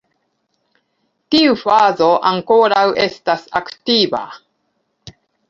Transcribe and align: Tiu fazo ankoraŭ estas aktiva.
Tiu 1.35 1.53
fazo 1.63 2.07
ankoraŭ 2.31 2.81
estas 3.05 3.45
aktiva. 3.61 4.25